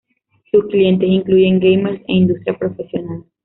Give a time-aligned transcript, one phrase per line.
[0.51, 3.23] Sus clientes incluyen gamers e industria profesional.